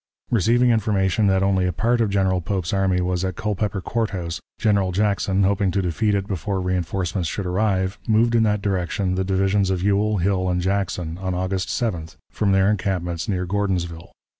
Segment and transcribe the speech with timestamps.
[0.31, 4.39] Receiving information that only a part of General Pope's army was at Culpeper Court House,
[4.57, 9.23] General Jackson, hoping to defeat it before reënforcements should arrive, moved in that direction the
[9.23, 14.11] divisions of Ewell, Hill, and Jackson, on August 7th, from their encampments near Gordonsville.